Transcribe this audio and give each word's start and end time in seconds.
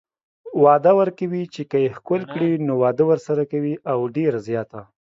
وعده 0.63 0.91
ورکوي 0.99 1.43
چې 1.53 1.61
که 1.69 1.77
يې 1.83 1.89
ښکل 1.97 2.21
کړي 2.31 2.51
نو 2.67 2.73
واده 2.83 3.03
ورسره 3.07 3.43
کوي 3.51 3.73
او 3.91 3.99
ډيره 4.15 4.39
زياته 4.47 4.81